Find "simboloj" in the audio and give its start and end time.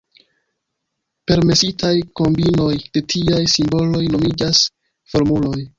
3.59-4.05